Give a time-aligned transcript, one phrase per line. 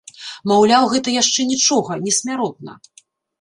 [0.51, 2.73] Маўляў, гэта яшчэ нічога, не смяротна.